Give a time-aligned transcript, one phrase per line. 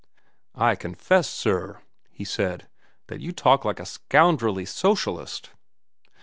[0.55, 2.67] "I confess, sir," he said,
[3.05, 5.51] "that you talk like a scoundrelly socialist."